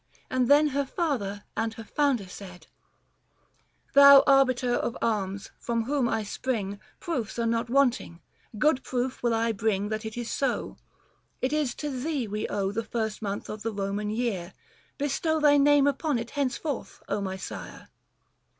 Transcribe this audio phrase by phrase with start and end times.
[0.31, 2.65] And then her Father and her Founder said:—"
[3.93, 8.19] Thou Arbiter of Arms, from whom I spring Proofs are not wanting,
[8.57, 10.77] good proof will I bring 80 That so
[11.39, 11.53] it is.
[11.53, 14.55] It is to thee we owe The first month of the Roman year—
[14.97, 17.89] bestow Thy name upon it henceforth, my sire